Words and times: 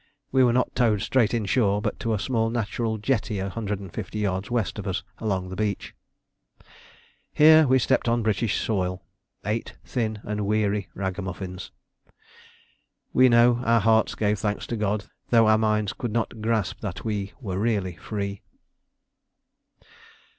We 0.31 0.43
were 0.43 0.51
not 0.51 0.73
towed 0.75 1.03
straight 1.03 1.31
inshore, 1.31 1.79
but 1.79 1.99
to 1.99 2.15
a 2.15 2.17
small 2.17 2.49
natural 2.49 2.97
jetty 2.97 3.37
a 3.37 3.49
hundred 3.49 3.79
and 3.79 3.93
fifty 3.93 4.17
yards 4.17 4.49
west 4.49 4.79
of 4.79 4.87
us 4.87 5.03
along 5.19 5.49
the 5.49 5.55
beach. 5.55 5.93
Here 7.31 7.67
we 7.67 7.77
stepped 7.77 8.07
on 8.07 8.23
British 8.23 8.59
soil, 8.59 9.03
eight 9.45 9.73
thin 9.85 10.19
and 10.23 10.47
weary 10.47 10.89
ragamuffins. 10.95 11.69
We 13.13 13.29
know 13.29 13.57
our 13.63 13.79
hearts 13.81 14.15
gave 14.15 14.39
thanks 14.39 14.65
to 14.73 14.75
God, 14.75 15.05
though 15.29 15.47
our 15.47 15.59
minds 15.59 15.93
could 15.93 16.11
not 16.11 16.41
grasp 16.41 16.79
that 16.79 17.05
we 17.05 17.33
were 17.39 17.59
really 17.59 17.95
free. 17.97 18.41